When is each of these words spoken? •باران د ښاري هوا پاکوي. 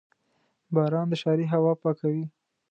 •باران 0.73 1.07
د 1.09 1.13
ښاري 1.21 1.45
هوا 1.53 1.73
پاکوي. 1.81 2.25